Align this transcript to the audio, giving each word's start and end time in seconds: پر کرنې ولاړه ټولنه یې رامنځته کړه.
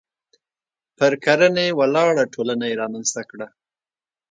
پر 0.97 1.13
کرنې 1.25 1.67
ولاړه 1.79 2.23
ټولنه 2.33 2.65
یې 2.69 2.79
رامنځته 2.81 3.21
کړه. 3.29 3.47